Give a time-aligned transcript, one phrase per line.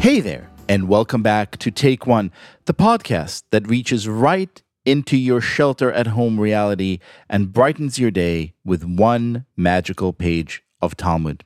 [0.00, 2.32] Hey there, and welcome back to Take One,
[2.64, 8.54] the podcast that reaches right into your shelter at home reality and brightens your day
[8.64, 11.44] with one magical page of Talmud.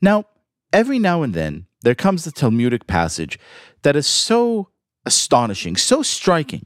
[0.00, 0.24] Now,
[0.72, 3.38] every now and then, there comes a Talmudic passage
[3.82, 4.70] that is so
[5.04, 6.64] astonishing, so striking,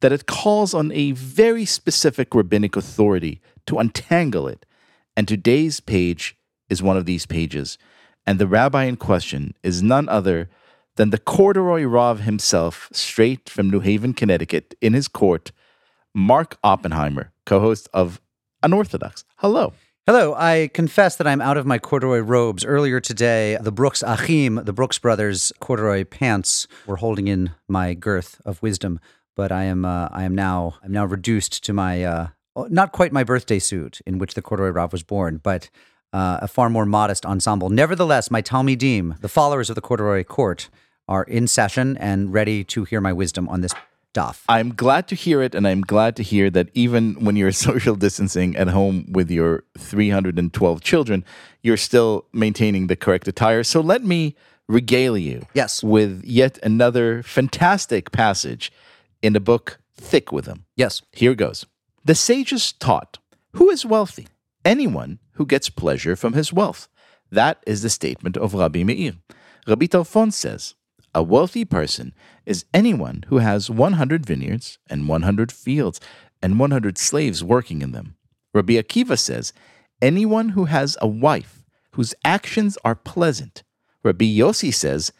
[0.00, 4.64] that it calls on a very specific rabbinic authority to untangle it.
[5.16, 6.36] And today's page
[6.68, 7.78] is one of these pages.
[8.26, 10.48] And the rabbi in question is none other
[10.96, 15.52] than the corduroy Rav himself, straight from New Haven, Connecticut, in his court,
[16.14, 18.20] Mark Oppenheimer, co host of
[18.62, 19.24] Unorthodox.
[19.36, 19.72] Hello.
[20.06, 22.64] Hello, I confess that I'm out of my corduroy robes.
[22.64, 28.40] Earlier today, the Brooks Achim, the Brooks brothers corduroy pants were holding in my girth
[28.44, 29.00] of wisdom,
[29.38, 32.26] but I am uh, I am now I'm now reduced to my uh,
[32.68, 35.70] not quite my birthday suit in which the corduroy Rav was born, but
[36.12, 37.70] uh, a far more modest ensemble.
[37.70, 40.68] Nevertheless, my Talmidim, the followers of the corduroy court,
[41.06, 43.72] are in session and ready to hear my wisdom on this
[44.12, 44.42] daf.
[44.48, 47.94] I'm glad to hear it, and I'm glad to hear that even when you're social
[47.94, 51.24] distancing at home with your 312 children,
[51.62, 53.62] you're still maintaining the correct attire.
[53.62, 54.34] So let me
[54.68, 55.84] regale you Yes.
[55.84, 58.72] with yet another fantastic passage
[59.22, 60.64] in the book Thick with Them.
[60.76, 61.02] Yes.
[61.12, 61.66] Here goes.
[62.04, 63.18] The sages taught,
[63.52, 64.28] Who is wealthy?
[64.64, 66.88] Anyone who gets pleasure from his wealth.
[67.30, 69.14] That is the statement of Rabbi Meir.
[69.66, 70.74] Rabbi Tarfon says,
[71.14, 72.14] A wealthy person
[72.46, 76.00] is anyone who has 100 vineyards and 100 fields
[76.42, 78.16] and 100 slaves working in them.
[78.54, 79.52] Rabbi Akiva says,
[80.00, 83.62] Anyone who has a wife whose actions are pleasant.
[84.02, 85.12] Rabbi Yossi says,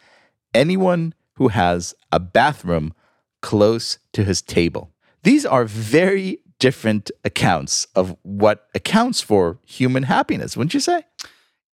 [0.53, 2.93] Anyone who has a bathroom
[3.41, 4.91] close to his table.
[5.23, 11.05] These are very different accounts of what accounts for human happiness, wouldn't you say?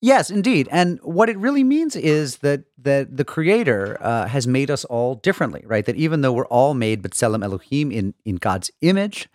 [0.01, 0.69] Yes, indeed.
[0.71, 5.17] And what it really means is that that the Creator uh, has made us all
[5.17, 5.85] differently, right?
[5.85, 9.29] That even though we're all made B'Tselem Elohim in in God's image,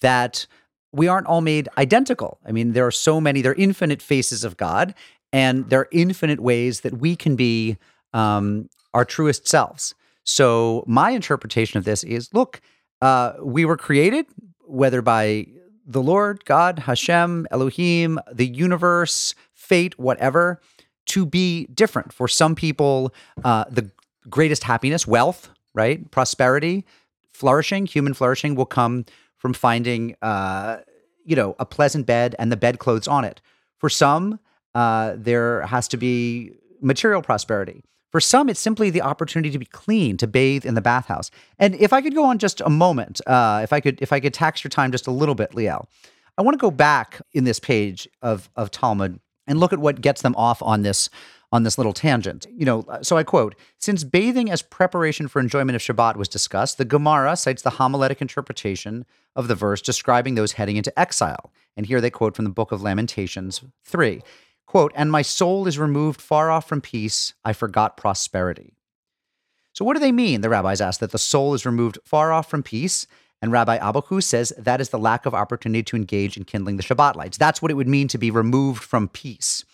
[0.00, 0.46] that
[0.92, 2.38] we aren't all made identical.
[2.44, 4.94] I mean, there are so many, there are infinite faces of God,
[5.32, 7.76] and there are infinite ways that we can be
[8.12, 9.94] um, our truest selves.
[10.28, 12.60] So my interpretation of this is: look,
[13.00, 14.26] uh, we were created,
[14.60, 15.46] whether by
[15.86, 20.60] the Lord, God, Hashem, Elohim, the universe, fate, whatever,
[21.06, 22.12] to be different.
[22.12, 23.90] For some people, uh, the
[24.28, 26.84] greatest happiness, wealth, right, prosperity,
[27.32, 29.06] flourishing, human flourishing will come
[29.38, 30.76] from finding, uh,
[31.24, 33.40] you know, a pleasant bed and the bedclothes on it.
[33.78, 34.40] For some,
[34.74, 36.52] uh, there has to be
[36.82, 37.82] material prosperity.
[38.10, 41.30] For some, it's simply the opportunity to be clean, to bathe in the bathhouse.
[41.58, 44.20] And if I could go on just a moment, uh, if I could, if I
[44.20, 45.86] could tax your time just a little bit, Liel,
[46.38, 50.00] I want to go back in this page of of Talmud and look at what
[50.00, 51.10] gets them off on this
[51.50, 52.46] on this little tangent.
[52.50, 56.78] You know, so I quote, since bathing as preparation for enjoyment of Shabbat was discussed,
[56.78, 61.50] the Gemara cites the homiletic interpretation of the verse describing those heading into exile.
[61.76, 64.20] And here they quote from the book of Lamentations 3.
[64.68, 68.74] Quote, and my soul is removed far off from peace, I forgot prosperity.
[69.72, 70.42] So what do they mean?
[70.42, 73.06] The rabbis ask that the soul is removed far off from peace.
[73.40, 76.82] And Rabbi Abahu says that is the lack of opportunity to engage in kindling the
[76.82, 77.38] Shabbat lights.
[77.38, 79.64] That's what it would mean to be removed from peace.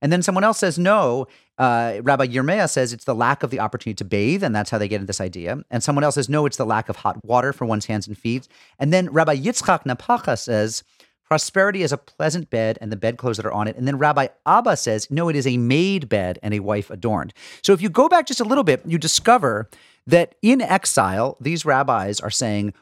[0.00, 1.26] And then someone else says no.
[1.58, 4.78] Uh, Rabbi Yirmeh says it's the lack of the opportunity to bathe, and that's how
[4.78, 5.64] they get into this idea.
[5.70, 8.16] And someone else says no, it's the lack of hot water for one's hands and
[8.16, 8.46] feet.
[8.78, 10.84] And then Rabbi Yitzchak Napacha says
[11.24, 13.76] prosperity is a pleasant bed and the bedclothes that are on it.
[13.76, 17.32] And then Rabbi Abba says no, it is a made bed and a wife adorned.
[17.62, 19.68] So if you go back just a little bit, you discover
[20.06, 22.74] that in exile, these rabbis are saying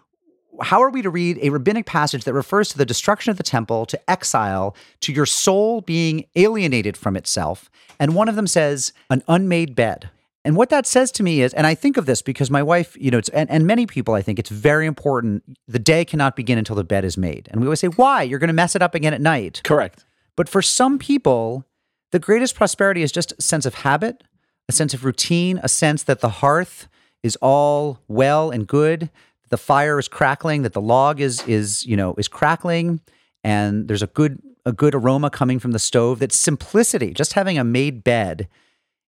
[0.61, 3.43] how are we to read a rabbinic passage that refers to the destruction of the
[3.43, 7.71] temple, to exile, to your soul being alienated from itself?
[7.99, 10.11] And one of them says, an unmade bed.
[10.45, 12.97] And what that says to me is, and I think of this because my wife,
[12.99, 15.45] you know, it's, and, and many people, I think it's very important.
[15.69, 17.49] The day cannot begin until the bed is made.
[17.53, 18.23] And we always say, why?
[18.23, 19.61] You're going to mess it up again at night.
[19.63, 20.05] Correct.
[20.37, 21.65] But for some people,
[22.11, 24.25] the greatest prosperity is just a sense of habit,
[24.69, 26.89] a sense of routine, a sense that the hearth
[27.23, 29.11] is all well and good,
[29.53, 33.01] the fire is crackling, that the log is is you know is crackling,
[33.45, 36.21] and there's a good a good aroma coming from the stove.
[36.21, 38.49] That simplicity, just having a made bed,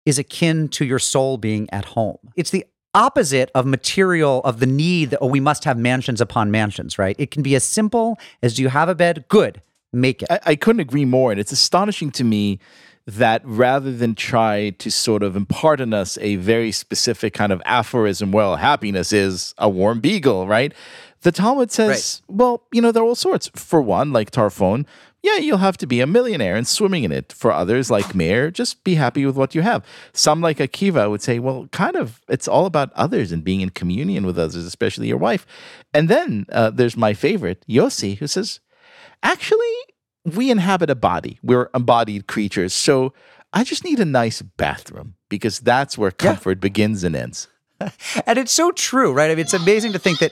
[0.05, 2.17] is akin to your soul being at home.
[2.35, 6.51] It's the opposite of material of the need that oh we must have mansions upon
[6.51, 7.15] mansions, right?
[7.17, 9.25] It can be as simple as do you have a bed?
[9.29, 9.61] Good,
[9.91, 10.31] make it.
[10.31, 11.31] I, I couldn't agree more.
[11.31, 12.59] And it's astonishing to me
[13.05, 17.61] that rather than try to sort of impart on us a very specific kind of
[17.65, 20.73] aphorism, well, happiness is a warm beagle, right?
[21.21, 23.49] The Talmud says, well, you know, there are all sorts.
[23.55, 24.85] For one, like Tarfon,
[25.21, 27.31] yeah, you'll have to be a millionaire and swimming in it.
[27.31, 29.85] For others, like Meir, just be happy with what you have.
[30.11, 33.69] Some, like Akiva, would say, well, kind of, it's all about others and being in
[33.69, 35.45] communion with others, especially your wife.
[35.93, 38.59] And then uh, there's my favorite, Yossi, who says,
[39.23, 39.73] actually,
[40.25, 41.39] we inhabit a body.
[41.43, 42.73] We're embodied creatures.
[42.73, 43.13] So
[43.51, 46.61] I just need a nice bathroom because that's where comfort yeah.
[46.61, 47.47] begins and ends.
[47.79, 49.29] and it's so true, right?
[49.29, 50.31] I mean, it's amazing to think that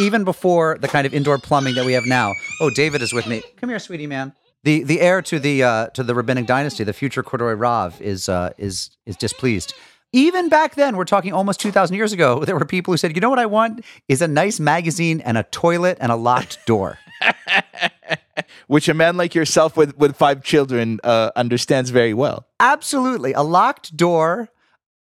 [0.00, 2.34] even before the kind of indoor plumbing that we have now.
[2.60, 3.42] Oh, David is with me.
[3.56, 4.32] Come here, sweetie man.
[4.64, 8.28] The the heir to the uh, to the rabbinic dynasty, the future Corduroy Rav, is
[8.28, 9.74] uh, is is displeased.
[10.12, 12.40] Even back then, we're talking almost two thousand years ago.
[12.44, 15.38] There were people who said, "You know what I want is a nice magazine and
[15.38, 16.98] a toilet and a locked door."
[18.66, 22.46] Which a man like yourself with with five children uh, understands very well.
[22.60, 24.50] Absolutely, a locked door,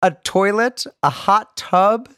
[0.01, 2.09] a toilet, a hot tub,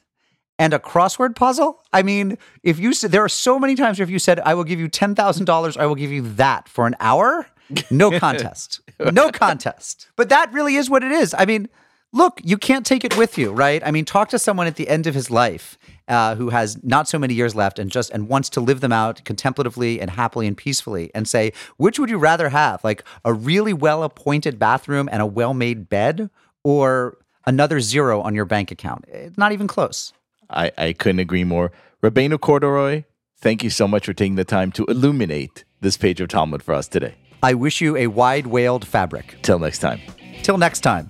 [0.60, 1.84] and a crossword puzzle.
[1.94, 4.54] I mean, if you said there are so many times where if you said, I
[4.54, 7.48] will give you $10,000, I will give you that for an hour,
[7.92, 8.82] no contest.
[9.00, 10.08] no contest.
[10.16, 11.36] But that really is what it is.
[11.38, 11.70] I mean,
[12.12, 13.82] look, you can't take it with you, right?
[13.86, 15.78] I mean, talk to someone at the end of his life
[16.08, 18.92] uh, who has not so many years left and just and wants to live them
[18.92, 22.84] out contemplatively and happily and peacefully and say, which would you rather have?
[22.84, 26.30] Like a really well appointed bathroom and a well made bed
[26.64, 29.06] or another zero on your bank account?
[29.08, 30.14] It's not even close.
[30.50, 31.72] I, I couldn't agree more.
[32.02, 33.04] Rabbeinu Corduroy,
[33.38, 36.74] thank you so much for taking the time to illuminate this page of Talmud for
[36.74, 37.16] us today.
[37.44, 39.38] I wish you a wide waled fabric.
[39.42, 40.00] Till next time.
[40.42, 41.10] Till next time.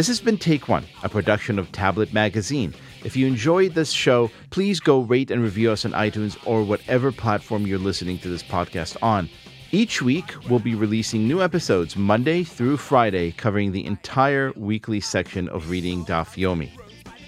[0.00, 2.72] This has been Take One, a production of Tablet Magazine.
[3.04, 7.12] If you enjoyed this show, please go rate and review us on iTunes or whatever
[7.12, 9.28] platform you're listening to this podcast on.
[9.72, 15.50] Each week, we'll be releasing new episodes Monday through Friday, covering the entire weekly section
[15.50, 16.70] of Reading Daf Yomi.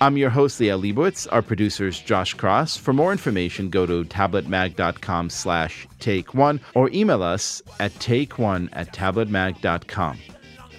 [0.01, 1.29] I'm your host, Liel Leibovitz.
[1.31, 2.79] Our producer is Josh Cross.
[2.79, 8.71] For more information, go to tabletmag.com slash take one or email us at take one
[8.73, 10.19] at tabletmag.com.